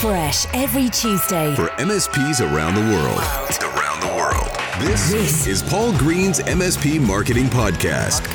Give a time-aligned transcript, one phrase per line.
[0.00, 1.54] Fresh every Tuesday.
[1.54, 3.18] for MSPs around the world.
[3.74, 4.88] Around the world.
[4.88, 8.26] This, This is Paul Green's MSP Marketing Podcast.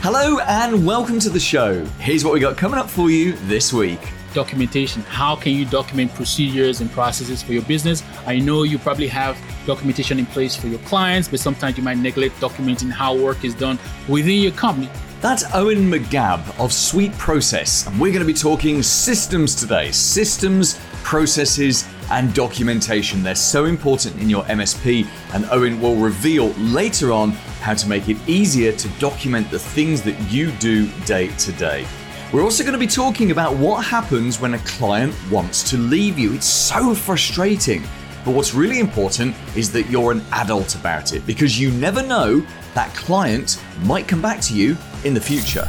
[0.00, 1.84] Hello and welcome to the show.
[1.98, 4.00] Here's what we got coming up for you this week.
[4.32, 5.02] documentation.
[5.02, 8.02] How can you document procedures and processes for your business?
[8.26, 9.36] I know you probably have
[9.66, 13.54] documentation in place for your clients, but sometimes you might neglect documenting how work is
[13.54, 13.78] done
[14.08, 14.88] within your company.
[15.22, 19.90] That's Owen McGab of SweetProcess, and we're going to be talking systems today.
[19.90, 23.22] Systems, processes, and documentation.
[23.22, 27.30] They're so important in your MSP, and Owen will reveal later on
[27.62, 31.86] how to make it easier to document the things that you do day to day.
[32.30, 36.18] We're also going to be talking about what happens when a client wants to leave
[36.18, 36.34] you.
[36.34, 37.82] It's so frustrating.
[38.26, 42.44] But what's really important is that you're an adult about it because you never know
[42.74, 45.68] that client might come back to you in the future.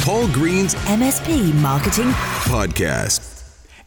[0.00, 2.10] Paul Green's MSP Marketing
[2.50, 3.28] Podcast.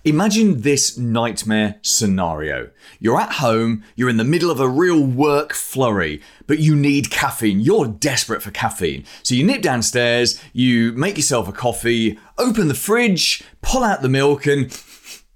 [0.05, 2.69] Imagine this nightmare scenario.
[2.99, 7.09] You're at home, you're in the middle of a real work flurry, but you need
[7.09, 7.59] caffeine.
[7.59, 9.03] You're desperate for caffeine.
[9.23, 14.09] So you nip downstairs, you make yourself a coffee, open the fridge, pull out the
[14.09, 14.65] milk, and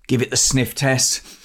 [0.07, 1.38] give it the sniff test.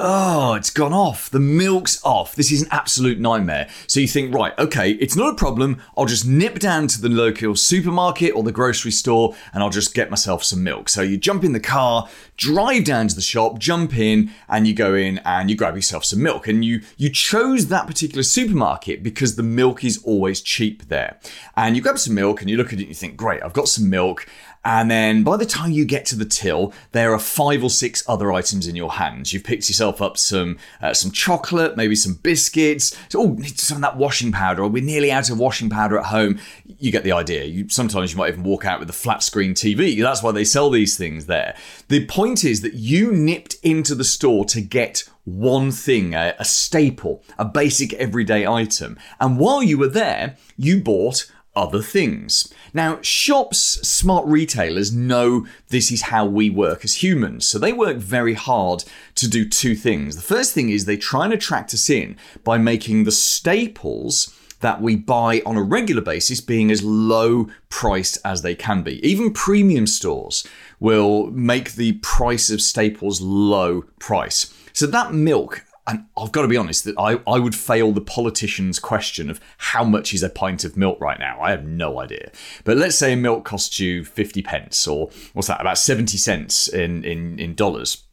[0.00, 1.28] Oh, it's gone off.
[1.28, 2.36] The milk's off.
[2.36, 3.68] This is an absolute nightmare.
[3.88, 5.82] So you think, right, okay, it's not a problem.
[5.96, 9.94] I'll just nip down to the local supermarket or the grocery store and I'll just
[9.94, 10.88] get myself some milk.
[10.88, 14.72] So you jump in the car, drive down to the shop, jump in, and you
[14.74, 16.46] go in and you grab yourself some milk.
[16.46, 21.18] And you you chose that particular supermarket because the milk is always cheap there.
[21.56, 23.52] And you grab some milk and you look at it and you think, great, I've
[23.52, 24.28] got some milk.
[24.64, 28.02] And then by the time you get to the till, there are five or six
[28.08, 29.32] other items in your hands.
[29.32, 32.96] You've picked yourself up some uh, some chocolate, maybe some biscuits.
[33.14, 34.62] Oh, need some of that washing powder.
[34.62, 36.38] Or we're nearly out of washing powder at home.
[36.66, 37.44] You get the idea.
[37.44, 40.00] You, sometimes you might even walk out with a flat screen TV.
[40.00, 41.56] That's why they sell these things there.
[41.88, 46.44] The point is that you nipped into the store to get one thing, a, a
[46.44, 48.98] staple, a basic everyday item.
[49.20, 52.52] And while you were there, you bought other things.
[52.72, 57.46] Now, shops, smart retailers know this is how we work as humans.
[57.46, 58.84] So they work very hard
[59.16, 60.16] to do two things.
[60.16, 64.80] The first thing is they try and attract us in by making the staples that
[64.80, 69.04] we buy on a regular basis being as low priced as they can be.
[69.06, 70.46] Even premium stores
[70.80, 74.52] will make the price of staples low price.
[74.72, 78.02] So that milk and I've got to be honest that I, I would fail the
[78.02, 81.40] politician's question of how much is a pint of milk right now.
[81.40, 82.30] I have no idea.
[82.64, 87.04] But let's say milk costs you 50 pence or what's that, about 70 cents in,
[87.04, 88.04] in, in dollars.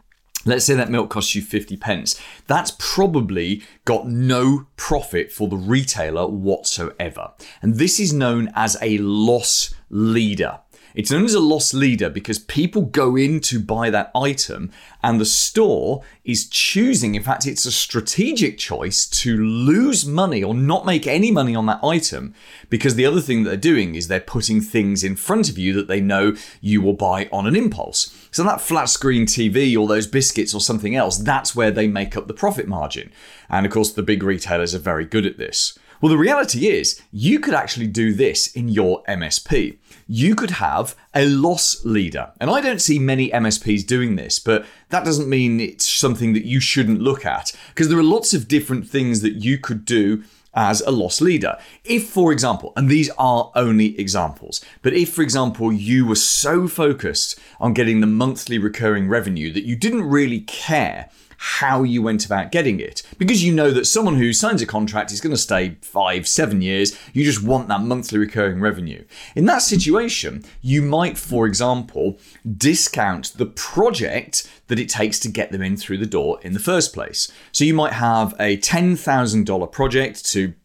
[0.45, 2.21] Let's say that milk costs you 50 pence.
[2.47, 7.33] That's probably got no profit for the retailer whatsoever.
[7.61, 10.59] And this is known as a loss leader.
[10.95, 14.71] It's known as a loss leader because people go in to buy that item
[15.03, 20.53] and the store is choosing, in fact, it's a strategic choice to lose money or
[20.53, 22.33] not make any money on that item
[22.69, 25.73] because the other thing that they're doing is they're putting things in front of you
[25.73, 28.15] that they know you will buy on an impulse.
[28.31, 32.15] So that flat screen TV or those biscuits or something else, that's where they make
[32.15, 33.11] up the profit margin.
[33.49, 35.77] And of course, the big retailers are very good at this.
[36.05, 39.77] Well, the reality is, you could actually do this in your MSP.
[40.07, 42.31] You could have a loss leader.
[42.39, 46.45] And I don't see many MSPs doing this, but that doesn't mean it's something that
[46.45, 50.23] you shouldn't look at, because there are lots of different things that you could do
[50.53, 51.57] as a loss leader.
[51.83, 56.67] If, for example, and these are only examples, but if, for example, you were so
[56.67, 61.09] focused on getting the monthly recurring revenue that you didn't really care
[61.45, 63.03] how you went about getting it.
[63.19, 66.59] Because you know that someone who signs a contract is going to stay five, seven
[66.59, 69.05] years, you just want that monthly recurring revenue.
[69.35, 72.17] In that situation, you might, for example,
[72.57, 76.59] discount the project that it takes to get them in through the door in the
[76.59, 77.31] first place.
[77.51, 80.55] So you might have a $10,000 project to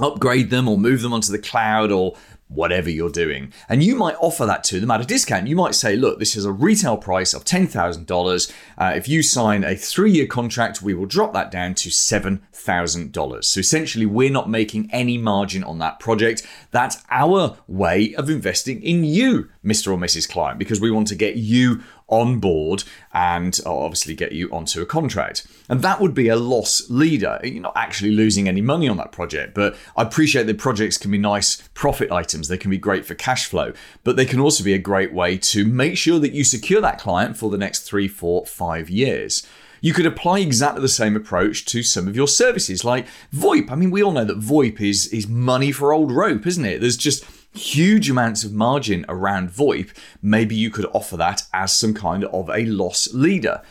[0.00, 2.16] upgrade them or move them onto the cloud or
[2.48, 3.52] whatever you're doing.
[3.68, 5.48] And you might offer that to them at a discount.
[5.48, 8.52] You might say, look, this is a retail price of $10,000.
[8.78, 13.44] Uh, if you sign a three year contract, we will drop that down to $7,000.
[13.44, 16.46] So essentially, we're not making any margin on that project.
[16.70, 19.88] That's our way of investing in you, Mr.
[19.88, 20.28] or Mrs.
[20.28, 24.82] Client, because we want to get you on board and uh, obviously get you onto
[24.82, 25.46] a contract.
[25.68, 27.40] And that would be a loss leader.
[27.42, 31.10] You're not actually losing any money on that project, but I appreciate that projects can
[31.10, 32.48] be nice profit items.
[32.48, 33.72] They can be great for cash flow,
[34.02, 36.98] but they can also be a great way to make sure that you secure that
[36.98, 39.46] client for the next three, four, five years.
[39.80, 43.70] You could apply exactly the same approach to some of your services, like VoIP.
[43.70, 46.80] I mean, we all know that VoIP is is money for old rope, isn't it?
[46.80, 47.22] There's just
[47.54, 49.90] huge amounts of margin around VoIP.
[50.20, 53.62] Maybe you could offer that as some kind of a loss leader.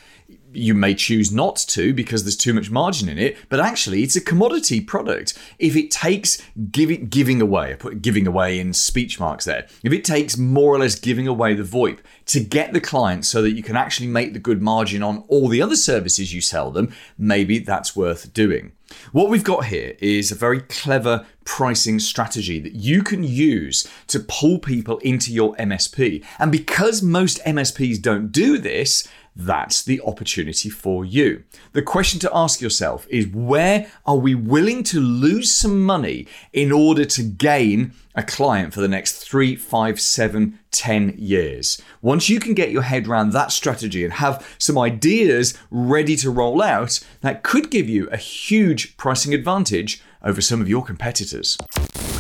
[0.54, 4.16] You may choose not to because there's too much margin in it, but actually it's
[4.16, 5.38] a commodity product.
[5.60, 6.42] If it takes
[6.72, 9.68] giving giving away, I put giving away in speech marks there.
[9.84, 13.42] If it takes more or less giving away the VoIP to get the client so
[13.42, 16.72] that you can actually make the good margin on all the other services you sell
[16.72, 18.72] them, maybe that's worth doing.
[19.12, 24.20] What we've got here is a very clever pricing strategy that you can use to
[24.20, 26.24] pull people into your MSP.
[26.40, 31.44] And because most MSPs don't do this, that's the opportunity for you.
[31.72, 36.72] The question to ask yourself is where are we willing to lose some money in
[36.72, 41.82] order to gain a client for the next three, five, seven, ten years?
[42.02, 46.30] Once you can get your head around that strategy and have some ideas ready to
[46.30, 51.58] roll out, that could give you a huge pricing advantage over some of your competitors.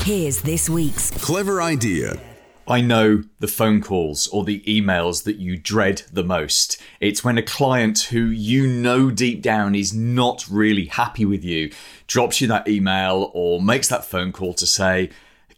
[0.01, 2.19] Here's this week's Clever idea.
[2.67, 6.81] I know the phone calls or the emails that you dread the most.
[7.01, 11.71] It's when a client who you know deep down is not really happy with you
[12.07, 15.09] drops you that email or makes that phone call to say,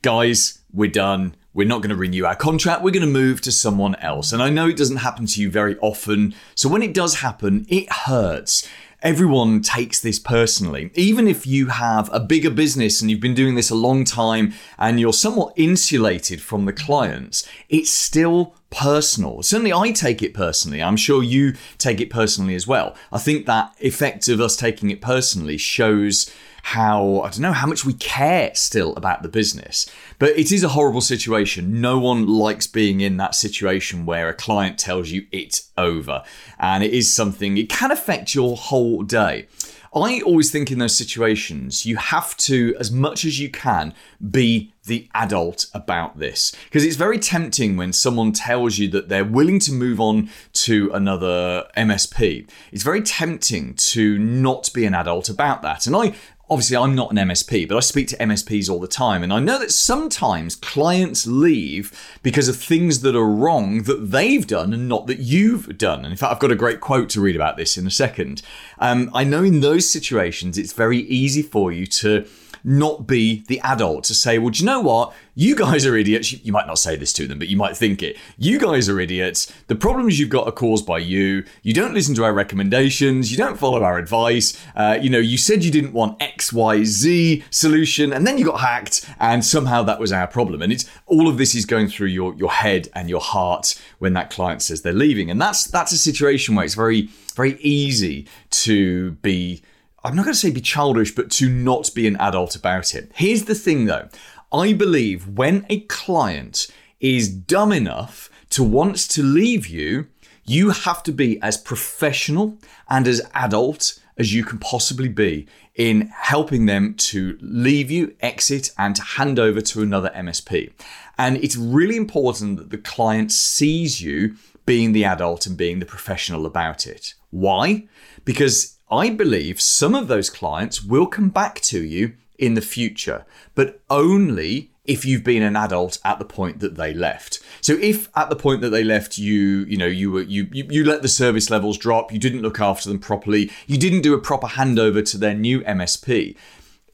[0.01, 1.35] guys, we're done.
[1.53, 2.81] We're not going to renew our contract.
[2.81, 4.33] We're going to move to someone else.
[4.33, 6.33] And I know it doesn't happen to you very often.
[6.55, 8.67] So when it does happen, it hurts
[9.05, 10.89] everyone takes this personally.
[10.95, 14.51] Even if you have a bigger business and you've been doing this a long time
[14.79, 19.43] and you're somewhat insulated from the clients, it's still personal.
[19.43, 20.81] Certainly, I take it personally.
[20.81, 22.95] I'm sure you take it personally as well.
[23.11, 26.33] I think that effect of us taking it personally shows
[26.65, 29.85] how, I don't know, how much we care still about the business.
[30.17, 31.79] But it is a horrible situation.
[31.79, 36.23] No one likes being in that situation where a client tells you it's over.
[36.57, 39.47] And it is something, it can affect your whole day.
[39.95, 43.93] I always think in those situations, you have to, as much as you can,
[44.29, 46.53] be the adult about this.
[46.65, 50.91] Because it's very tempting when someone tells you that they're willing to move on to
[50.93, 52.49] another MSP.
[52.73, 55.87] It's very tempting to not be an adult about that.
[55.87, 56.13] And I,
[56.49, 59.23] obviously I'm not an MSP, but I speak to MSPs all the time.
[59.23, 64.45] And I know that sometimes clients leave because of things that are wrong that they've
[64.45, 65.99] done and not that you've done.
[65.99, 68.41] And in fact, I've got a great quote to read about this in a second.
[68.79, 72.25] Um, I know in those situations, it's very easy for you to
[72.65, 75.13] not be the adult to say, well, do you know what?
[75.35, 76.31] You guys are idiots.
[76.31, 78.17] You might not say this to them, but you might think it.
[78.37, 79.51] You guys are idiots.
[79.67, 81.43] The problems you've got are caused by you.
[81.61, 83.31] You don't listen to our recommendations.
[83.31, 84.59] You don't follow our advice.
[84.75, 88.45] Uh, you know, you said you didn't want X, Y, Z solution, and then you
[88.45, 90.61] got hacked, and somehow that was our problem.
[90.61, 94.13] And it's all of this is going through your your head and your heart when
[94.13, 98.25] that client says they're leaving, and that's that's a situation where it's very very easy
[98.49, 99.61] to be
[100.05, 103.11] I'm not going to say be childish, but to not be an adult about it.
[103.15, 104.07] Here's the thing though
[104.53, 106.67] I believe when a client
[106.99, 110.07] is dumb enough to want to leave you,
[110.45, 116.07] you have to be as professional and as adult as you can possibly be in
[116.13, 120.71] helping them to leave you, exit, and hand over to another MSP.
[121.17, 124.35] And it's really important that the client sees you
[124.67, 127.15] being the adult and being the professional about it.
[127.31, 127.87] Why?
[128.23, 133.25] Because I believe some of those clients will come back to you in the future,
[133.55, 137.39] but only if you've been an adult at the point that they left.
[137.61, 140.67] So if at the point that they left you, you know, you were you, you
[140.69, 144.13] you let the service levels drop, you didn't look after them properly, you didn't do
[144.13, 146.35] a proper handover to their new MSP,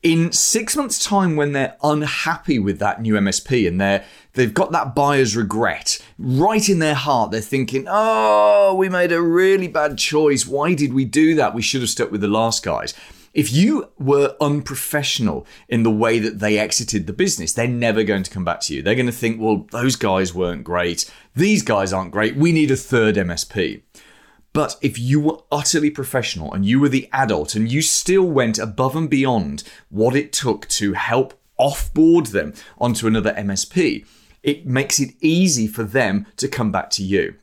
[0.04, 4.04] in six months' time, when they're unhappy with that new MSP and they're
[4.34, 9.22] they've got that buyer's regret right in their heart, they're thinking, "Oh, we made a
[9.22, 10.48] really bad choice.
[10.48, 11.54] Why did we do that?
[11.54, 12.94] We should have stuck with the last guys."
[13.34, 18.24] If you were unprofessional in the way that they exited the business, they're never going
[18.24, 18.82] to come back to you.
[18.82, 21.10] They're going to think, well, those guys weren't great.
[21.34, 22.36] These guys aren't great.
[22.36, 23.84] We need a third MSP.
[24.54, 28.60] But if you were utterly professional and you were the adult and you still went
[28.60, 34.06] above and beyond what it took to help offboard them onto another MSP,
[34.44, 37.36] it makes it easy for them to come back to you.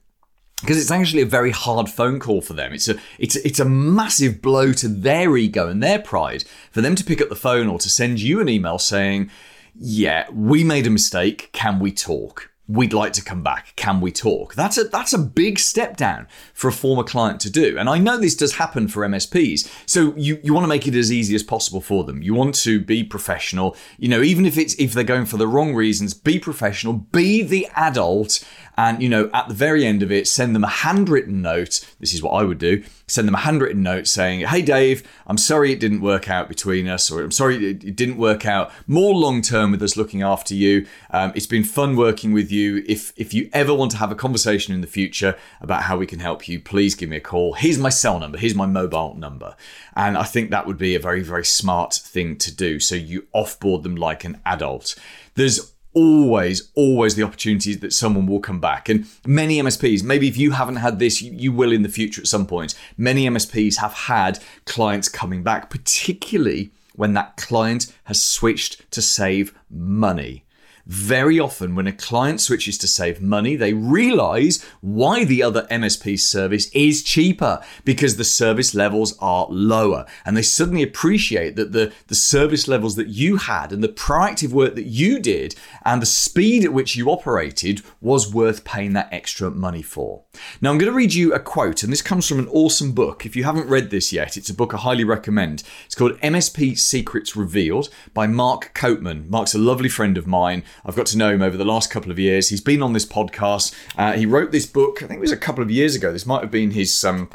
[0.60, 2.72] Because it's actually a very hard phone call for them.
[2.72, 6.96] It's a it's it's a massive blow to their ego and their pride for them
[6.96, 9.30] to pick up the phone or to send you an email saying,
[9.76, 11.50] "Yeah, we made a mistake.
[11.52, 13.72] Can we talk?" We'd like to come back.
[13.76, 14.54] Can we talk?
[14.54, 17.78] That's a that's a big step down for a former client to do.
[17.78, 19.68] And I know this does happen for MSPs.
[19.86, 22.22] So you, you want to make it as easy as possible for them.
[22.22, 23.74] You want to be professional.
[23.96, 27.42] You know, even if it's if they're going for the wrong reasons, be professional, be
[27.42, 28.44] the adult
[28.78, 32.14] and you know at the very end of it send them a handwritten note this
[32.14, 35.72] is what i would do send them a handwritten note saying hey dave i'm sorry
[35.72, 39.42] it didn't work out between us or i'm sorry it didn't work out more long
[39.42, 42.84] term with us looking after you um, it's been fun working with you.
[42.86, 46.06] If if you ever want to have a conversation in the future about how we
[46.06, 47.54] can help you, please give me a call.
[47.54, 48.38] Here's my cell number.
[48.38, 49.56] Here's my mobile number.
[49.96, 52.80] And I think that would be a very very smart thing to do.
[52.80, 54.94] So you offboard them like an adult.
[55.34, 58.88] There's always, always the opportunities that someone will come back.
[58.88, 62.20] And many MSPs, maybe if you haven't had this, you, you, will in the future
[62.20, 62.74] at some point.
[62.96, 69.54] Many MSPs have had clients coming back, particularly when that client has switched to save
[69.70, 70.44] money.
[70.88, 76.18] Very often, when a client switches to save money, they realize why the other MSP
[76.18, 80.06] service is cheaper because the service levels are lower.
[80.24, 84.52] And they suddenly appreciate that the, the service levels that you had and the proactive
[84.52, 85.54] work that you did
[85.84, 90.24] and the speed at which you operated was worth paying that extra money for.
[90.60, 93.24] Now, I'm going to read you a quote, and this comes from an awesome book.
[93.24, 95.62] If you haven't read this yet, it's a book I highly recommend.
[95.86, 99.28] It's called MSP Secrets Revealed by Mark Copeman.
[99.28, 100.64] Mark's a lovely friend of mine.
[100.84, 102.48] I've got to know him over the last couple of years.
[102.48, 103.74] He's been on this podcast.
[103.96, 106.12] Uh, he wrote this book, I think it was a couple of years ago.
[106.12, 107.30] This might have been his um,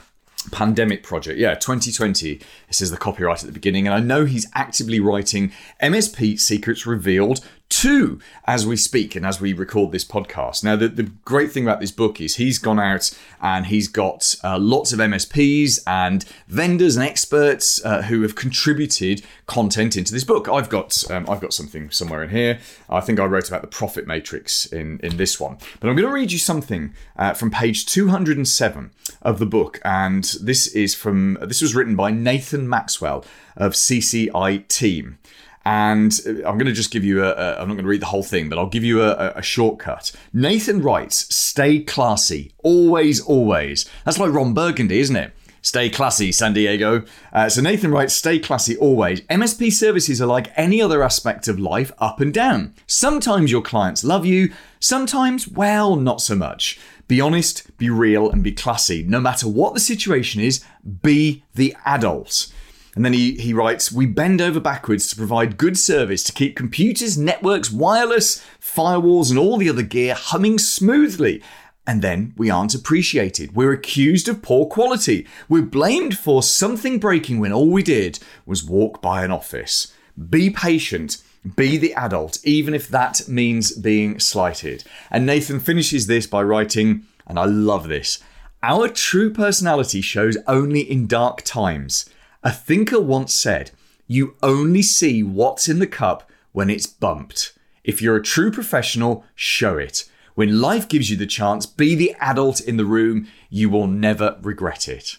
[0.51, 1.39] pandemic project.
[1.39, 2.39] Yeah, 2020.
[2.67, 3.87] This is the copyright at the beginning.
[3.87, 9.41] And I know he's actively writing MSP Secrets Revealed two as we speak and as
[9.41, 10.63] we record this podcast.
[10.63, 14.35] Now, the, the great thing about this book is he's gone out and he's got
[14.43, 20.23] uh, lots of MSPs and vendors and experts uh, who have contributed content into this
[20.23, 20.47] book.
[20.47, 22.59] I've got um, I've got something somewhere in here.
[22.89, 26.07] I think I wrote about the profit matrix in in this one, but I'm going
[26.07, 28.91] to read you something uh, from page 207
[29.21, 34.67] of the book, and this is from this was written by Nathan Maxwell of CCI
[34.67, 35.17] Team.
[35.65, 37.31] And I'm going to just give you a.
[37.31, 39.41] a I'm not going to read the whole thing, but I'll give you a, a
[39.41, 40.11] shortcut.
[40.33, 42.53] Nathan writes, stay classy.
[42.63, 43.89] Always, always.
[44.05, 45.33] That's like Ron Burgundy, isn't it?
[45.63, 47.05] Stay classy, San Diego.
[47.31, 49.21] Uh, so Nathan writes, stay classy always.
[49.21, 52.73] MSP services are like any other aspect of life, up and down.
[52.85, 54.51] Sometimes your clients love you,
[54.81, 56.77] sometimes, well, not so much.
[57.07, 59.03] Be honest, be real, and be classy.
[59.03, 60.65] No matter what the situation is,
[61.01, 62.51] be the adult.
[62.95, 66.55] And then he, he writes, We bend over backwards to provide good service to keep
[66.55, 71.41] computers, networks, wireless, firewalls, and all the other gear humming smoothly.
[71.85, 73.55] And then we aren't appreciated.
[73.55, 75.27] We're accused of poor quality.
[75.49, 79.93] We're blamed for something breaking when all we did was walk by an office.
[80.29, 81.17] Be patient.
[81.57, 84.85] Be the adult, even if that means being slighted.
[85.11, 88.23] And Nathan finishes this by writing, and I love this
[88.61, 92.09] Our true personality shows only in dark times.
[92.43, 93.71] A thinker once said,
[94.05, 97.57] You only see what's in the cup when it's bumped.
[97.85, 100.09] If you're a true professional, show it.
[100.35, 103.27] When life gives you the chance, be the adult in the room.
[103.49, 105.17] You will never regret it.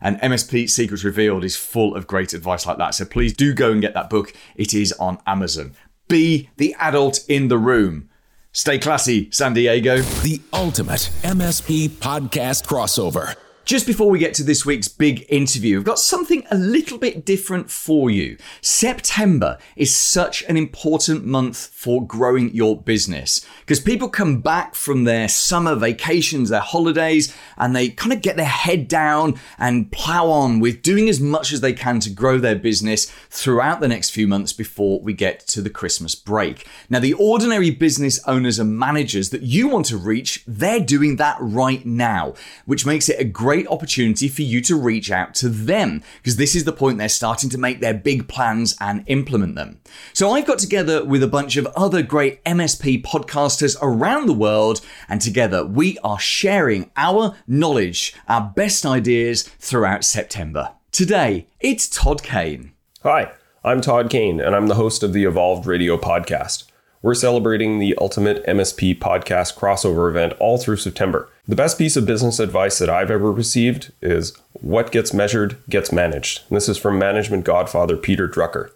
[0.00, 2.94] And MSP Secrets Revealed is full of great advice like that.
[2.94, 4.32] So please do go and get that book.
[4.56, 5.74] It is on Amazon.
[6.08, 8.08] Be the adult in the room.
[8.52, 9.98] Stay classy, San Diego.
[10.22, 13.36] The ultimate MSP podcast crossover.
[13.64, 17.24] Just before we get to this week's big interview, I've got something a little bit
[17.24, 18.36] different for you.
[18.60, 25.04] September is such an important month for growing your business because people come back from
[25.04, 30.28] their summer vacations, their holidays, and they kind of get their head down and plow
[30.28, 34.10] on with doing as much as they can to grow their business throughout the next
[34.10, 36.66] few months before we get to the Christmas break.
[36.90, 41.36] Now, the ordinary business owners and managers that you want to reach, they're doing that
[41.38, 42.34] right now,
[42.66, 46.36] which makes it a great great opportunity for you to reach out to them because
[46.36, 49.78] this is the point they're starting to make their big plans and implement them.
[50.14, 54.80] So I've got together with a bunch of other great MSP podcasters around the world,
[55.06, 60.70] and together we are sharing our knowledge, our best ideas throughout September.
[60.90, 62.72] Today, it's Todd Kane.
[63.02, 63.32] Hi,
[63.62, 66.71] I'm Todd Kane, and I'm the host of the Evolved Radio podcast.
[67.02, 71.28] We're celebrating the Ultimate MSP Podcast crossover event all through September.
[71.48, 75.90] The best piece of business advice that I've ever received is what gets measured gets
[75.90, 76.42] managed.
[76.48, 78.70] And this is from management godfather Peter Drucker.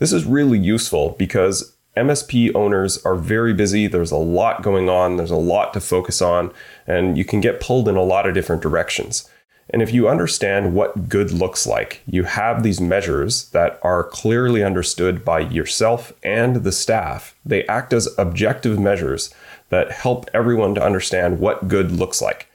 [0.00, 3.86] This is really useful because MSP owners are very busy.
[3.86, 6.52] There's a lot going on, there's a lot to focus on,
[6.84, 9.30] and you can get pulled in a lot of different directions.
[9.70, 14.62] And if you understand what good looks like, you have these measures that are clearly
[14.62, 17.34] understood by yourself and the staff.
[17.44, 19.32] They act as objective measures
[19.68, 22.48] that help everyone to understand what good looks like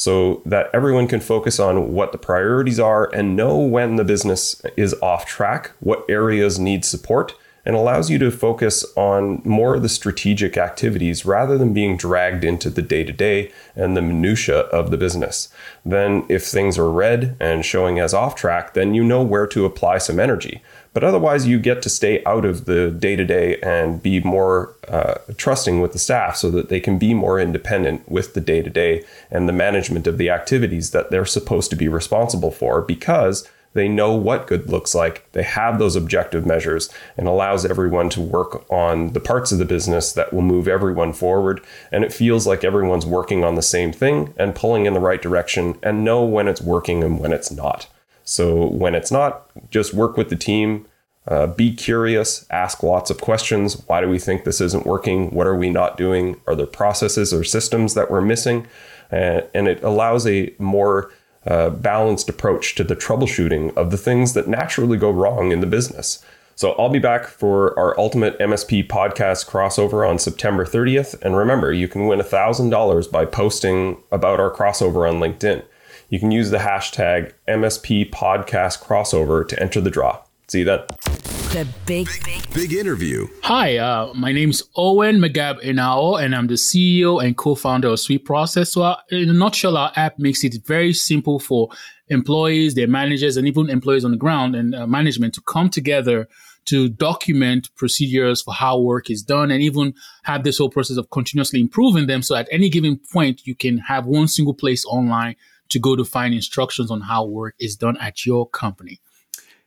[0.00, 4.62] so that everyone can focus on what the priorities are and know when the business
[4.74, 9.82] is off track, what areas need support, and allows you to focus on more of
[9.82, 14.60] the strategic activities rather than being dragged into the day to day and the minutia
[14.60, 15.48] of the business.
[15.84, 19.64] Then, if things are red and showing as off track, then you know where to
[19.64, 20.62] apply some energy.
[20.92, 24.74] But otherwise, you get to stay out of the day to day and be more
[24.88, 28.60] uh, trusting with the staff so that they can be more independent with the day
[28.60, 32.82] to day and the management of the activities that they're supposed to be responsible for
[32.82, 35.30] because they know what good looks like.
[35.32, 39.64] They have those objective measures and allows everyone to work on the parts of the
[39.64, 41.60] business that will move everyone forward.
[41.92, 45.22] And it feels like everyone's working on the same thing and pulling in the right
[45.22, 47.86] direction and know when it's working and when it's not.
[48.24, 50.86] So when it's not, just work with the team.
[51.28, 53.74] Uh, be curious, ask lots of questions.
[53.86, 55.30] Why do we think this isn't working?
[55.30, 56.40] What are we not doing?
[56.46, 58.66] Are there processes or systems that we're missing?
[59.12, 61.12] Uh, and it allows a more
[61.44, 66.24] balanced approach to the troubleshooting of the things that naturally go wrong in the business.
[66.56, 71.18] So I'll be back for our Ultimate MSP podcast crossover on September 30th.
[71.22, 75.62] And remember, you can win $1,000 by posting about our crossover on LinkedIn.
[76.10, 80.18] You can use the hashtag MSP podcast crossover to enter the draw.
[80.48, 81.39] See you then.
[81.50, 82.08] The big,
[82.54, 83.26] Big interview.
[83.42, 87.94] Hi, uh, my name is Owen McGab Enaohwo, and I'm the CEO and co-founder of
[87.94, 88.68] SweetProcess.
[88.68, 91.68] So, uh, in a nutshell, our app makes it very simple for
[92.06, 96.28] employees, their managers, and even employees on the ground and uh, management to come together
[96.66, 99.92] to document procedures for how work is done and even
[100.22, 102.22] have this whole process of continuously improving them.
[102.22, 105.34] So, at any given point, you can have one single place online
[105.70, 109.00] to go to find instructions on how work is done at your company.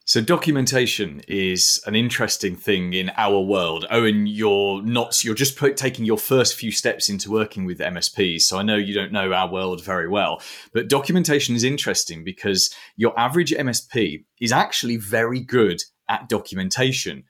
[0.05, 3.85] So documentation is an interesting thing in our world.
[3.89, 8.41] Owen, you're not you're just put, taking your first few steps into working with MSPs.
[8.41, 10.41] So I know you don't know our world very well,
[10.73, 17.23] but documentation is interesting because your average MSP is actually very good at documentation.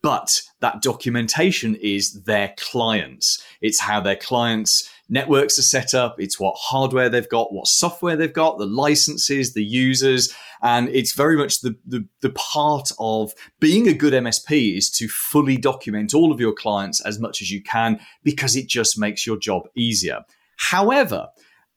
[0.00, 3.44] But that documentation is their clients.
[3.60, 6.16] It's how their clients networks are set up.
[6.18, 10.32] It's what hardware they've got, what software they've got, the licenses, the users.
[10.62, 15.08] And it's very much the, the, the part of being a good MSP is to
[15.08, 19.26] fully document all of your clients as much as you can because it just makes
[19.26, 20.20] your job easier.
[20.56, 21.28] However,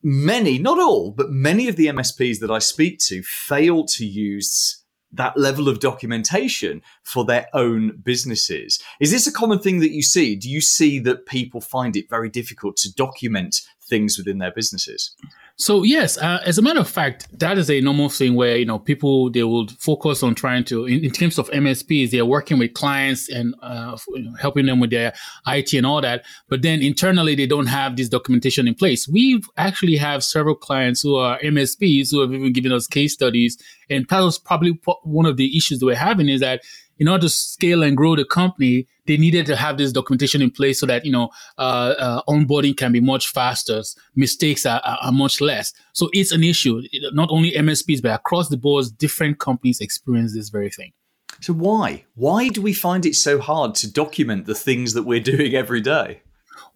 [0.04, 4.83] many, not all, but many of the MSPs that I speak to fail to use
[5.14, 8.82] that level of documentation for their own businesses.
[9.00, 10.36] Is this a common thing that you see?
[10.36, 15.16] Do you see that people find it very difficult to document things within their businesses?
[15.56, 18.66] So yes, uh, as a matter of fact, that is a normal thing where you
[18.66, 22.26] know people they will focus on trying to, in, in terms of MSPs, they are
[22.26, 23.96] working with clients and uh,
[24.40, 25.14] helping them with their
[25.46, 26.26] IT and all that.
[26.50, 29.08] But then internally, they don't have this documentation in place.
[29.08, 33.62] We actually have several clients who are MSPs who have even given us case studies,
[33.92, 36.64] and that was probably one of the issues that we're having is that
[37.00, 40.52] in order to scale and grow the company, they needed to have this documentation in
[40.52, 43.82] place so that you know uh, uh, onboarding can be much faster,
[44.16, 45.74] mistakes are, are, are, much less.
[45.94, 46.82] So it's an issue.
[47.12, 50.94] Not only MSPs, but across the board, different companies experience this very thing.
[51.42, 52.06] So why?
[52.16, 55.82] Why do we find it so hard to document the things that we're doing every
[55.82, 56.22] day?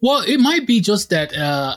[0.00, 1.76] Well, it might be just that uh,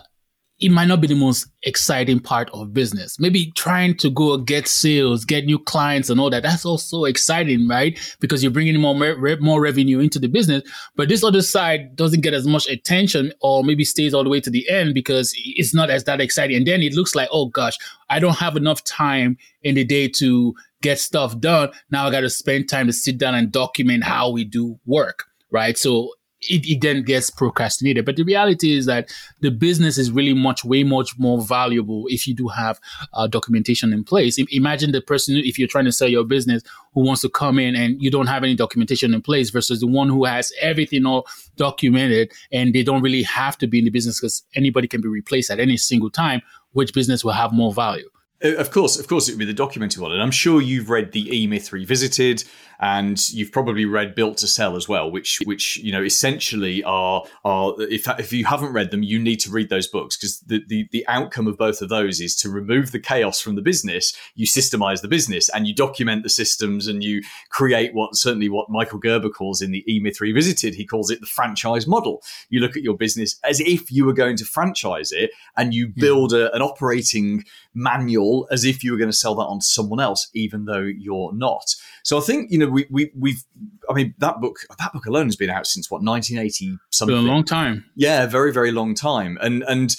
[0.62, 3.20] it might not be the most exciting part of business.
[3.20, 6.44] Maybe trying to go get sales, get new clients and all that.
[6.44, 8.00] That's also exciting, right?
[8.20, 8.96] Because you're bringing more,
[9.40, 10.64] more revenue into the business.
[10.96, 14.40] But this other side doesn't get as much attention or maybe stays all the way
[14.40, 16.58] to the end because it's not as that exciting.
[16.58, 17.78] And then it looks like, oh gosh,
[18.10, 21.72] I don't have enough time in the day to get stuff done.
[21.90, 25.26] Now I got to spend time to sit down and document how we do work,
[25.50, 25.76] right?
[25.76, 26.14] So
[26.50, 28.06] it, it, then gets procrastinated.
[28.06, 32.28] But the reality is that the business is really much, way much more valuable if
[32.28, 32.80] you do have
[33.14, 34.40] uh, documentation in place.
[34.40, 37.60] I, imagine the person, if you're trying to sell your business, who wants to come
[37.60, 41.06] in and you don't have any documentation in place versus the one who has everything
[41.06, 45.02] all documented and they don't really have to be in the business because anybody can
[45.02, 46.42] be replaced at any single time,
[46.74, 48.10] which business will have more value?
[48.44, 51.12] Of course, of course, it would be the documented one, and I'm sure you've read
[51.12, 52.44] the E Myth Revisited,
[52.82, 57.24] and you've probably read Built to Sell as well, which which you know essentially are
[57.46, 60.64] are if if you haven't read them, you need to read those books because the,
[60.68, 64.14] the the outcome of both of those is to remove the chaos from the business,
[64.36, 68.70] you systemize the business, and you document the systems, and you create what certainly what
[68.70, 72.24] Michael Gerber calls in the E Myth Revisited, he calls it the franchise model.
[72.50, 75.88] You look at your business as if you were going to franchise it, and you
[75.88, 79.66] build a, an operating manual as if you were going to sell that on to
[79.66, 81.76] someone else, even though you're not.
[82.04, 83.44] So I think you know we we we've
[83.90, 87.16] I mean that book that book alone has been out since what 1980 something.
[87.16, 87.86] Been a long time.
[87.96, 89.38] Yeah, very very long time.
[89.42, 89.96] And and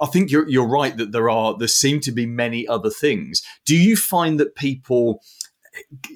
[0.00, 3.42] I think you're you're right that there are there seem to be many other things.
[3.64, 5.22] Do you find that people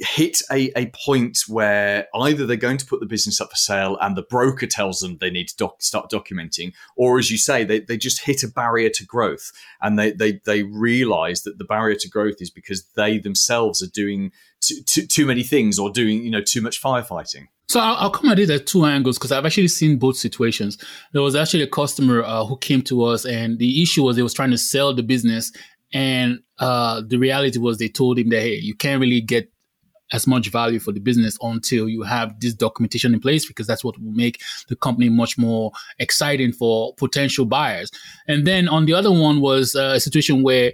[0.00, 3.96] hit a, a point where either they're going to put the business up for sale
[4.00, 7.64] and the broker tells them they need to doc- start documenting, or as you say,
[7.64, 11.64] they, they just hit a barrier to growth and they, they, they realize that the
[11.64, 15.90] barrier to growth is because they themselves are doing too, too, too many things or
[15.90, 17.46] doing you know too much firefighting.
[17.68, 20.79] So I'll, I'll come at it at two angles because I've actually seen both situations.
[21.12, 24.22] There was actually a customer uh, who came to us, and the issue was they
[24.22, 25.52] was trying to sell the business,
[25.92, 29.50] and uh, the reality was they told him that hey, you can't really get
[30.12, 33.82] as much value for the business until you have this documentation in place because that's
[33.82, 37.90] what will make the company much more exciting for potential buyers.
[38.28, 40.72] And then on the other one was uh, a situation where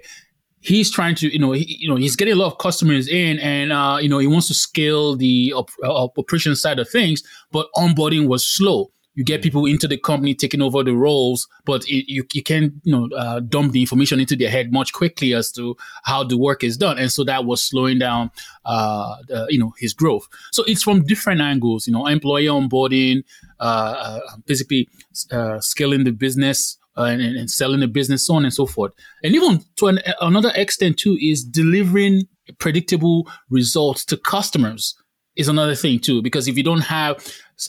[0.63, 3.39] he's trying to, you know, he, you know, he's getting a lot of customers in,
[3.39, 7.21] and uh, you know, he wants to scale the op- uh, operation side of things,
[7.51, 8.91] but onboarding was slow.
[9.15, 12.81] You get people into the company taking over the roles, but it, you you can
[12.83, 16.37] you know uh, dump the information into their head much quickly as to how the
[16.37, 18.31] work is done, and so that was slowing down
[18.65, 20.27] uh, the, you know his growth.
[20.51, 23.23] So it's from different angles, you know, employee onboarding,
[23.59, 24.89] uh, uh basically
[25.31, 28.93] uh, scaling the business, uh, and, and, selling the business, so on and so forth.
[29.23, 32.27] And even to an, another extent too is delivering
[32.59, 34.95] predictable results to customers
[35.35, 36.21] is another thing too.
[36.21, 37.25] Because if you don't have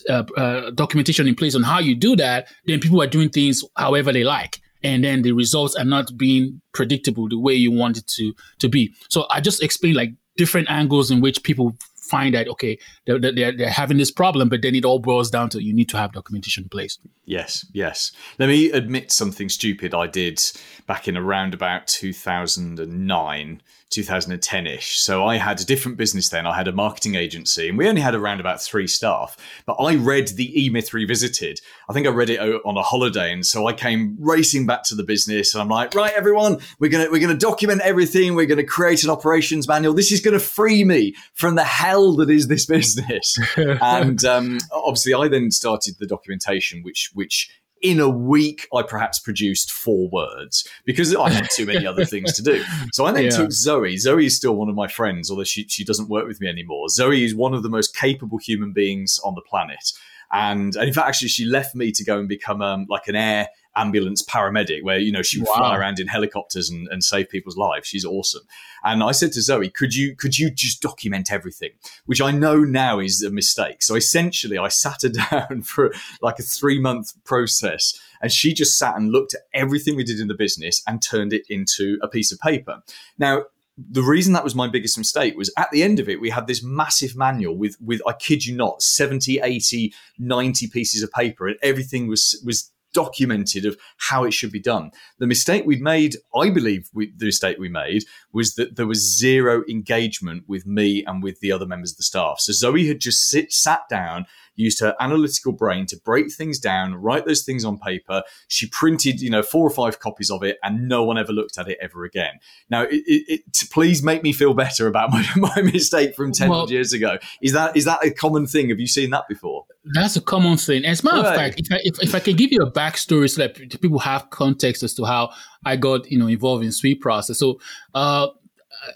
[0.09, 3.62] uh, uh, documentation in place on how you do that, then people are doing things
[3.77, 4.61] however they like.
[4.83, 8.68] And then the results are not being predictable the way you want it to, to
[8.68, 8.94] be.
[9.09, 13.57] So I just explained like different angles in which people find that okay they're, they're,
[13.57, 16.12] they're, having this problem but then it all boils down to you need to have
[16.12, 20.38] documentation in place yes yes let me admit something stupid i did
[20.87, 23.62] back in around about 2009
[23.94, 24.97] 2010ish.
[24.97, 26.47] So I had a different business then.
[26.47, 29.37] I had a marketing agency, and we only had around about three staff.
[29.66, 31.61] But I read the E Myth Revisited.
[31.88, 34.94] I think I read it on a holiday, and so I came racing back to
[34.94, 38.35] the business, and I'm like, right, everyone, we're gonna we're gonna document everything.
[38.35, 39.94] We're gonna create an operations manual.
[39.94, 43.38] This is gonna free me from the hell that is this business.
[43.57, 47.51] and um, obviously, I then started the documentation, which which
[47.85, 52.33] in a week, I perhaps produced four words because I had too many other things
[52.33, 52.64] to do.
[52.94, 53.31] So I then yeah.
[53.31, 53.99] took Zoe.
[53.99, 56.88] Zoe is still one of my friends, although she, she doesn't work with me anymore.
[56.88, 59.92] Zoe is one of the most capable human beings on the planet.
[60.35, 63.14] And, and in fact, actually, she left me to go and become um, like an
[63.14, 65.55] air ambulance paramedic where you know she would wow.
[65.57, 67.88] fly around in helicopters and, and save people's lives.
[67.88, 68.42] She's awesome.
[68.85, 71.70] And i said to zoe could you could you just document everything?
[72.07, 73.83] Which i know now is a mistake.
[73.83, 75.92] So essentially i sat her down for
[76.23, 80.20] like a three month process and she just sat and looked at everything we did
[80.20, 82.83] in the business and turned it into a piece of paper.
[83.18, 83.44] Now
[83.77, 86.47] the reason that was my biggest mistake was at the end of it we had
[86.47, 91.49] this massive manual with with i kid you not 70 80 90 pieces of paper
[91.49, 94.91] and everything was was documented of how it should be done.
[95.19, 99.19] The mistake we'd made, I believe we, the mistake we made, was that there was
[99.19, 102.37] zero engagement with me and with the other members of the staff.
[102.39, 104.25] So Zoe had just sit, sat down
[104.57, 108.23] used her analytical brain to break things down, write those things on paper.
[108.49, 111.59] She printed, you know, four or five copies of it, and no one ever looked
[111.59, 112.35] at it ever again.
[112.71, 116.51] Now, it, it, it, please make me feel better about my, my mistake from ten
[116.51, 117.19] well, years ago.
[117.43, 118.71] Is that is that a common thing?
[118.71, 119.67] Have you seen that before?
[119.93, 120.85] That's a common thing.
[120.85, 121.29] As a matter right.
[121.29, 123.99] of fact, if I, if, if I can give you a backstory so that people
[123.99, 125.31] have context as to how
[125.64, 127.37] I got, you know, involved in SweetProcess.
[127.37, 127.61] So,
[127.93, 128.29] uh,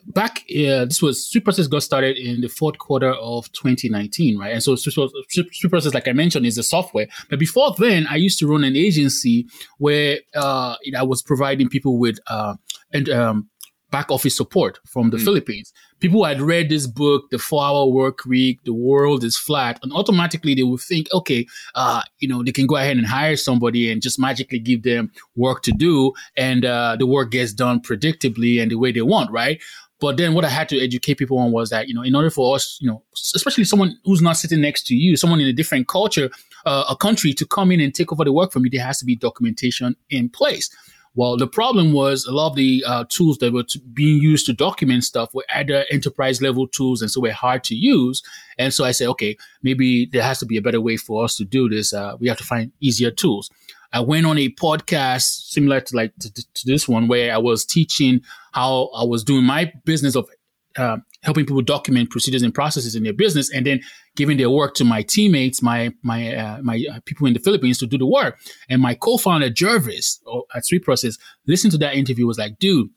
[0.07, 4.63] back uh, this was SweetProcess got started in the fourth quarter of 2019 right and
[4.63, 8.65] so SweetProcess like i mentioned is a software but before then i used to run
[8.65, 9.47] an agency
[9.79, 12.55] where uh, i was providing people with uh,
[12.93, 13.49] and um,
[13.91, 15.25] back office support from the mm.
[15.25, 15.73] Philippines.
[16.01, 19.93] People had read this book, The Four Hour Work Week, The World is Flat, and
[19.93, 23.91] automatically they would think, okay, uh, you know, they can go ahead and hire somebody
[23.91, 28.63] and just magically give them work to do, and uh, the work gets done predictably
[28.63, 29.61] and the way they want, right?
[30.01, 32.31] But then what I had to educate people on was that, you know, in order
[32.31, 33.03] for us, you know,
[33.35, 36.31] especially someone who's not sitting next to you, someone in a different culture,
[36.65, 38.99] uh, a country to come in and take over the work from you, there has
[38.99, 40.71] to be documentation in place.
[41.15, 44.47] Well, the problem was a lot of the uh, tools that were t- being used
[44.47, 48.23] to document stuff were either enterprise level tools and so were hard to use.
[48.59, 51.37] And so I said, okay, maybe there has to be a better way for us
[51.37, 51.93] to do this.
[51.93, 53.51] Uh, we have to find easier tools.
[53.93, 57.65] I went on a podcast similar to like to, to, this one where I was
[57.65, 58.21] teaching
[58.53, 60.29] how I was doing my business of
[60.77, 63.81] uh, helping people document procedures and processes in their business, and then
[64.17, 67.79] giving their work to my teammates, my my uh, my uh, people in the Philippines
[67.79, 68.39] to do the work.
[68.69, 70.21] And my co-founder Jervis
[70.55, 72.91] at SweetProcess listened to that interview was like, dude.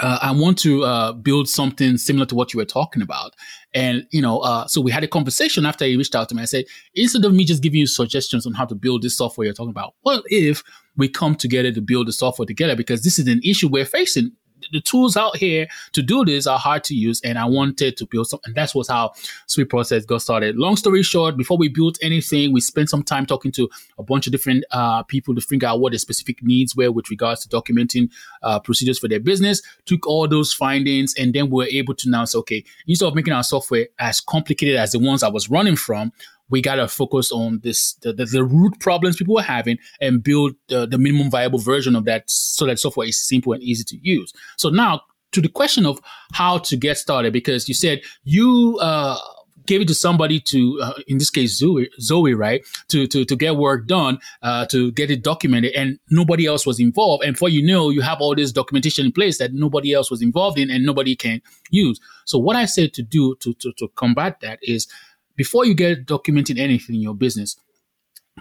[0.00, 3.34] Uh, I want to uh, build something similar to what you were talking about.
[3.74, 6.42] And, you know, uh, so we had a conversation after he reached out to me.
[6.42, 9.46] I said, instead of me just giving you suggestions on how to build this software
[9.46, 10.62] you're talking about, what if
[10.96, 12.76] we come together to build the software together?
[12.76, 14.30] Because this is an issue we're facing
[14.72, 18.06] the tools out here to do this are hard to use, and I wanted to
[18.06, 19.12] build some, and that's was how
[19.46, 20.56] SweetProcess got started.
[20.56, 23.68] Long story short, before we built anything, we spent some time talking to
[23.98, 27.10] a bunch of different uh, people to figure out what the specific needs were with
[27.10, 28.10] regards to documenting
[28.42, 29.62] uh, procedures for their business.
[29.86, 33.14] Took all those findings, and then we were able to now say, okay, instead of
[33.14, 36.12] making our software as complicated as the ones I was running from,
[36.50, 40.22] we got to focus on this the, the, the, root problems people are having and
[40.22, 43.84] build the, the minimum viable version of that so that software is simple and easy
[43.84, 44.32] to use.
[44.56, 46.00] So now to the question of
[46.32, 49.18] how to get started because you said you uh,
[49.66, 52.64] gave it to somebody to uh, in this case zoe zoe right?
[52.88, 56.80] To to, to get work done uh, to get it documented and nobody else was
[56.80, 57.22] involved.
[57.22, 60.22] And for you know you have all this documentation in place that nobody else was
[60.22, 62.00] involved in and nobody can use.
[62.24, 64.88] So what i said to do to, to, to combat that is
[65.38, 67.56] before you get documenting anything in your business,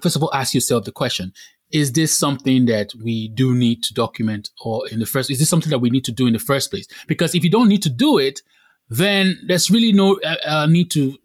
[0.01, 1.31] first of all, ask yourself the question,
[1.71, 5.49] is this something that we do need to document or in the first, is this
[5.49, 6.88] something that we need to do in the first place?
[7.07, 8.41] Because if you don't need to do it,
[8.89, 11.17] then there's really no uh, uh, need to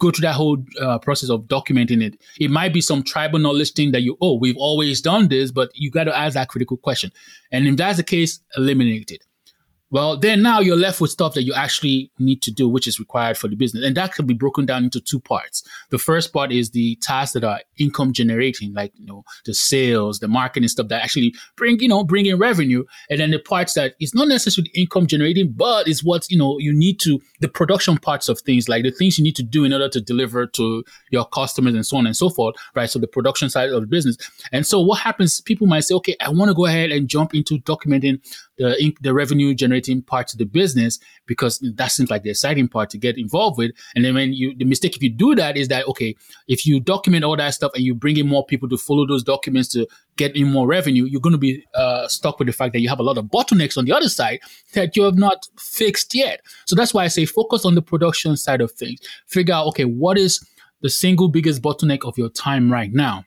[0.00, 2.18] go through that whole uh, process of documenting it.
[2.40, 5.70] It might be some tribal knowledge thing that you, oh, we've always done this, but
[5.74, 7.12] you got to ask that critical question.
[7.52, 9.22] And if that's the case, eliminate it.
[9.94, 12.98] Well, then now you're left with stuff that you actually need to do, which is
[12.98, 13.84] required for the business.
[13.84, 15.62] And that can be broken down into two parts.
[15.90, 20.18] The first part is the tasks that are income generating, like, you know, the sales,
[20.18, 22.82] the marketing stuff that actually bring, you know, bring in revenue.
[23.08, 26.58] And then the parts that is not necessarily income generating, but is what, you know,
[26.58, 29.62] you need to, the production parts of things, like the things you need to do
[29.62, 32.90] in order to deliver to your customers and so on and so forth, right?
[32.90, 34.16] So the production side of the business.
[34.50, 37.32] And so what happens, people might say, okay, I want to go ahead and jump
[37.32, 38.18] into documenting
[38.56, 42.90] the the revenue generating part of the business because that seems like the exciting part
[42.90, 43.72] to get involved with.
[43.94, 46.14] And then when you the mistake if you do that is that okay,
[46.48, 49.22] if you document all that stuff and you bring in more people to follow those
[49.22, 49.86] documents to
[50.16, 52.88] get in more revenue, you're going to be uh, stuck with the fact that you
[52.88, 54.38] have a lot of bottlenecks on the other side
[54.74, 56.40] that you have not fixed yet.
[56.66, 59.00] So that's why I say focus on the production side of things.
[59.26, 60.44] Figure out okay, what is
[60.80, 63.24] the single biggest bottleneck of your time right now,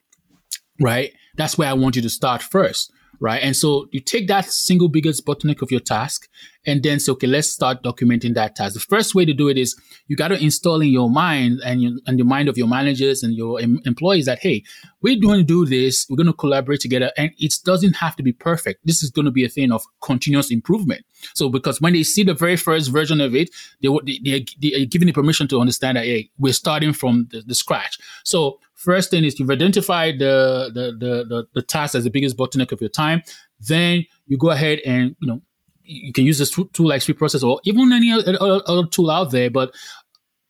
[0.80, 1.12] right?
[1.36, 3.42] That's where I want you to start first right?
[3.42, 6.28] And so you take that single biggest bottleneck of your task
[6.66, 8.74] and then say, okay, let's start documenting that task.
[8.74, 9.76] The first way to do it is
[10.08, 13.24] you got to install in your mind and, your, and the mind of your managers
[13.24, 14.64] and your em- employees that, hey,
[15.02, 16.06] we're going to do this.
[16.10, 18.86] We're going to collaborate together and it doesn't have to be perfect.
[18.86, 21.06] This is going to be a thing of continuous improvement.
[21.34, 23.50] So because when they see the very first version of it,
[23.82, 23.90] they,
[24.24, 27.56] they, they are given the permission to understand that, hey, we're starting from the, the
[27.56, 27.98] scratch.
[28.24, 32.38] So First thing is you've identified the, the, the, the, the task as the biggest
[32.38, 33.24] bottleneck of your time.
[33.60, 35.42] Then you go ahead and, you know,
[35.84, 39.50] you can use this tool like SweetProcess or even any other, other tool out there,
[39.50, 39.74] but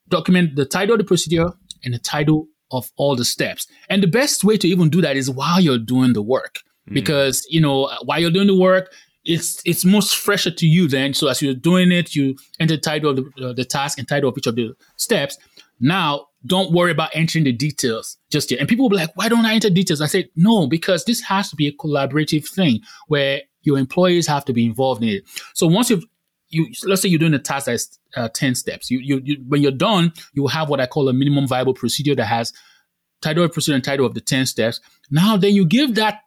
[0.10, 1.50] document the title of the procedure
[1.84, 3.66] and the title of all the steps.
[3.90, 6.60] And the best way to even do that is while you're doing the work.
[6.90, 6.96] Mm.
[6.96, 8.92] Because, you know, while you're doing the work,
[9.24, 11.14] it's it's most fresher to you then.
[11.14, 14.08] So as you're doing it, you enter the title of the, uh, the task and
[14.08, 15.38] title of each of the steps.
[15.80, 18.60] Now don't worry about entering the details just yet.
[18.60, 20.02] And people will be like, why don't I enter details?
[20.02, 24.46] I said, no, because this has to be a collaborative thing where your employees have
[24.46, 25.24] to be involved in it.
[25.54, 26.06] So once you've
[26.50, 29.62] you let's say you're doing a task that's uh, 10 steps you, you, you when
[29.62, 32.54] you're done you will have what i call a minimum viable procedure that has
[33.22, 34.80] title of procedure and title of the 10 steps
[35.12, 36.22] now then you give that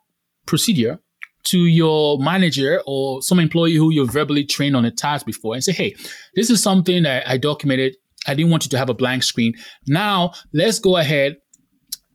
[0.46, 0.98] procedure
[1.44, 5.64] to your manager or some employee who you verbally trained on a task before and
[5.64, 5.94] say hey
[6.34, 9.54] this is something that i documented I didn't want you to have a blank screen.
[9.87, 11.38] Now let's go ahead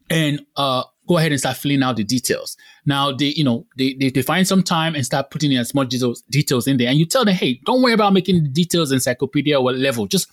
[0.09, 2.57] and uh, go ahead and start filling out the details.
[2.85, 5.73] Now they, you know, they, they, they find some time and start putting in as
[5.73, 6.89] much details, details in there.
[6.89, 10.05] And you tell them, hey, don't worry about making the details encyclopedia or level.
[10.07, 10.29] Just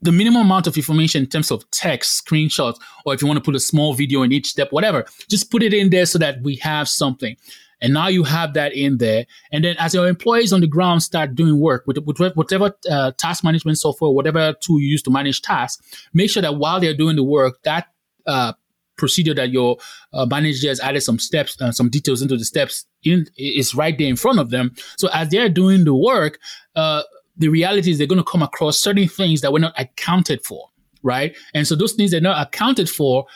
[0.00, 3.44] the minimum amount of information in terms of text, screenshots, or if you want to
[3.44, 6.42] put a small video in each step, whatever, just put it in there so that
[6.42, 7.36] we have something.
[7.82, 9.26] And now you have that in there.
[9.50, 13.12] And then as your employees on the ground start doing work with, with whatever uh,
[13.18, 15.82] task management software, whatever tool you use to manage tasks,
[16.14, 17.88] make sure that while they're doing the work, that
[18.26, 18.52] uh,
[18.96, 19.78] procedure that your
[20.12, 23.98] uh, manager has added some steps, uh, some details into the steps in, is right
[23.98, 24.72] there in front of them.
[24.96, 26.38] So as they're doing the work,
[26.76, 27.02] uh,
[27.36, 30.68] the reality is they're going to come across certain things that were not accounted for,
[31.02, 31.36] right?
[31.52, 33.26] And so those things they're not accounted for,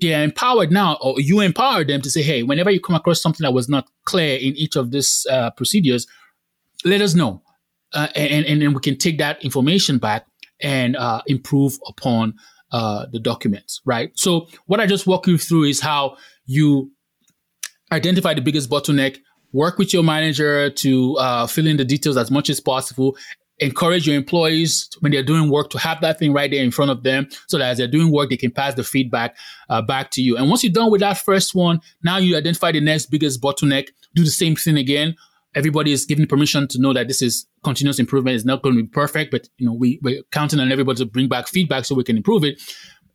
[0.00, 3.44] they're empowered now, or you empower them to say, hey, whenever you come across something
[3.44, 6.06] that was not clear in each of these uh, procedures,
[6.84, 7.42] let us know.
[7.92, 10.26] Uh, and, and then we can take that information back
[10.60, 12.34] and uh, improve upon
[12.72, 14.10] uh, the documents, right?
[14.14, 16.92] So, what I just walk you through is how you
[17.90, 19.18] identify the biggest bottleneck,
[19.52, 23.16] work with your manager to uh, fill in the details as much as possible,
[23.60, 26.90] encourage your employees when they're doing work to have that thing right there in front
[26.90, 29.36] of them so that as they're doing work, they can pass the feedback
[29.68, 30.36] uh, back to you.
[30.36, 33.88] And once you're done with that first one, now you identify the next biggest bottleneck,
[34.14, 35.16] do the same thing again.
[35.54, 38.36] everybody is given permission to know that this is continuous improvement.
[38.36, 41.06] It's not going to be perfect, but you know, we, we're counting on everybody to
[41.06, 42.60] bring back feedback so we can improve it.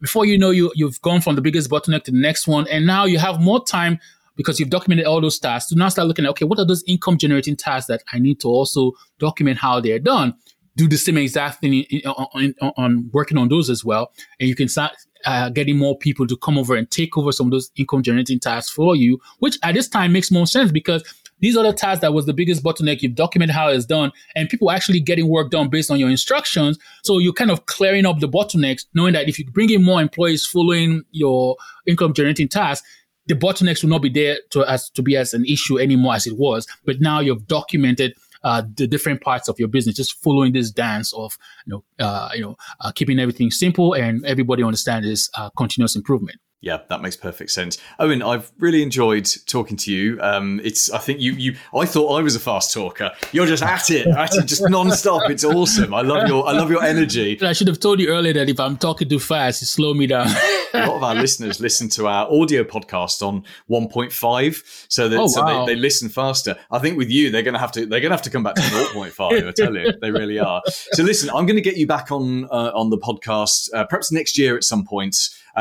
[0.01, 2.67] Before you know, you, you've gone from the biggest bottleneck to the next one.
[2.67, 3.99] And now you have more time
[4.35, 6.83] because you've documented all those tasks to now start looking at, okay, what are those
[6.87, 10.33] income generating tasks that I need to also document how they're done?
[10.75, 14.11] Do the same exact thing on, on, on working on those as well.
[14.39, 14.93] And you can start
[15.25, 18.39] uh, getting more people to come over and take over some of those income generating
[18.39, 21.03] tasks for you, which at this time makes more sense because
[21.39, 23.01] these are the tasks that was the biggest bottleneck.
[23.01, 26.79] You've documented how it's done and people actually getting work done based on your instructions.
[27.03, 30.01] So you're kind of clearing up the bottlenecks, knowing that if you bring in more
[30.01, 32.87] employees following your income generating tasks,
[33.27, 36.27] the bottlenecks will not be there to as to be as an issue anymore as
[36.27, 36.67] it was.
[36.85, 41.13] But now you've documented uh, the different parts of your business, just following this dance
[41.13, 45.49] of you know uh, you know uh, keeping everything simple and everybody understands this uh,
[45.51, 46.39] continuous improvement.
[46.63, 47.77] Yeah, that makes perfect sense.
[47.99, 50.17] Owen, I've really enjoyed talking to you.
[50.21, 53.11] Um, it's, I think you, you, I thought I was a fast talker.
[53.33, 55.29] You're just at it, at it, just non-stop.
[55.29, 55.93] It's awesome.
[55.93, 57.37] I love your, I love your energy.
[57.41, 60.07] I should have told you earlier that if I'm talking too fast, you slow me
[60.07, 60.27] down.
[60.73, 65.27] a lot of our listeners listen to our audio podcast on 1.5, so that Oh,
[65.27, 65.65] so wow.
[65.65, 66.55] they, they listen faster.
[66.71, 68.55] I think with you, they're going to have to, they're to have to come back
[68.55, 69.47] to 0.5.
[69.47, 70.61] I tell you, they really are.
[70.93, 74.13] So listen, I'm going to get you back on uh, on the podcast, uh, perhaps
[74.13, 75.17] next year at some point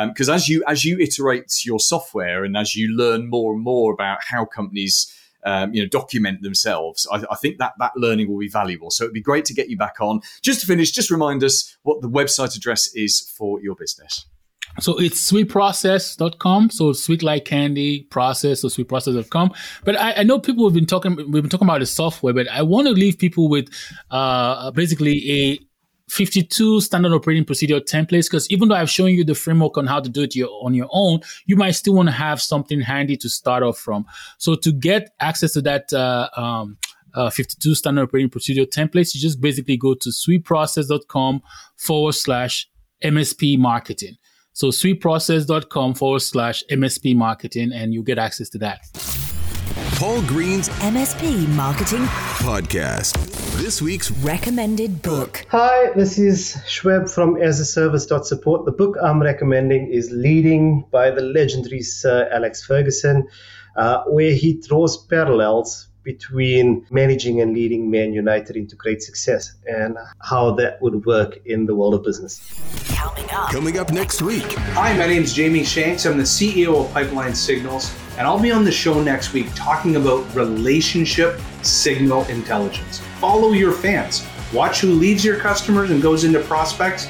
[0.08, 3.92] because as you as you iterate your software and as you learn more and more
[3.92, 5.12] about how companies
[5.44, 8.90] um, you know document themselves, I, I think that that learning will be valuable.
[8.90, 10.20] So it'd be great to get you back on.
[10.40, 14.26] Just to finish, just remind us what the website address is for your business.
[14.80, 16.70] So it's sweetprocess.com.
[16.70, 19.52] So sweet like candy process, or so sweetprocess.com.
[19.84, 22.48] But I, I know people have been talking, we've been talking about the software, but
[22.48, 23.68] I want to leave people with,
[24.10, 25.58] uh, basically a
[26.08, 28.30] 52 standard operating procedure templates.
[28.30, 30.74] Cause even though I've shown you the framework on how to do it your, on
[30.74, 34.04] your own, you might still want to have something handy to start off from.
[34.38, 36.78] So to get access to that, uh, um,
[37.14, 41.42] uh, 52 standard operating procedure templates, you just basically go to sweetprocess.com
[41.76, 42.68] forward slash
[43.02, 44.16] MSP marketing.
[44.54, 49.21] So sweetprocess.com forward slash MSP marketing, and you get access to that.
[50.02, 52.02] Paul Green's MSP Marketing
[52.42, 53.14] podcast.
[53.62, 55.46] This week's Recommended Book.
[55.50, 58.64] Hi, this is Schweb from As a Service.support.
[58.64, 63.28] The book I'm recommending is Leading by the legendary Sir Alex Ferguson,
[63.76, 69.96] uh, where he draws parallels between managing and leading Man United into great success and
[70.20, 72.40] how that would work in the world of business.
[72.88, 73.52] Coming up.
[73.52, 74.52] coming up next week.
[74.74, 76.06] Hi, my name is Jamie Shanks.
[76.06, 79.96] I'm the CEO of Pipeline Signals, and I'll be on the show next week talking
[79.96, 83.00] about relationship signal intelligence.
[83.18, 87.08] Follow your fans, watch who leaves your customers and goes into prospects,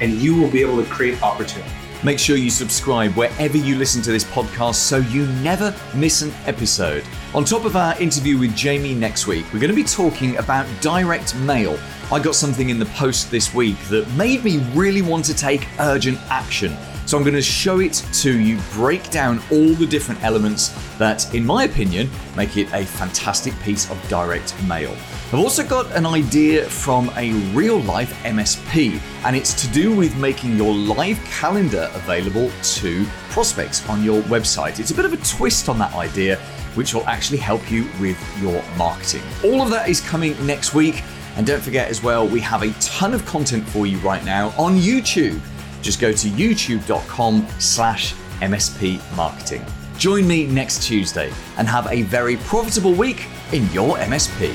[0.00, 1.70] and you will be able to create opportunity.
[2.02, 6.32] Make sure you subscribe wherever you listen to this podcast so you never miss an
[6.46, 7.04] episode.
[7.34, 10.66] On top of our interview with Jamie next week, we're going to be talking about
[10.80, 11.78] direct mail.
[12.10, 15.68] I got something in the post this week that made me really want to take
[15.78, 16.74] urgent action.
[17.10, 21.34] So I'm going to show it to you, break down all the different elements that,
[21.34, 24.92] in my opinion, make it a fantastic piece of direct mail.
[25.32, 30.16] I've also got an idea from a real life MSP, and it's to do with
[30.18, 34.78] making your live calendar available to prospects on your website.
[34.78, 36.36] It's a bit of a twist on that idea,
[36.76, 39.22] which will actually help you with your marketing.
[39.42, 41.02] All of that is coming next week.
[41.36, 44.48] And don't forget as well, we have a ton of content for you right now
[44.56, 45.40] on YouTube.
[45.82, 49.64] Just go to youtube.com slash MSP marketing.
[49.98, 54.54] Join me next Tuesday and have a very profitable week in your MSP.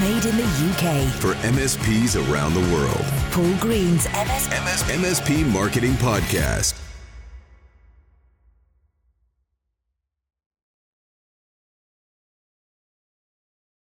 [0.00, 1.08] Made in the UK.
[1.20, 3.04] For MSPs around the world.
[3.32, 6.83] Paul Green's MS MS- MSP Marketing Podcast.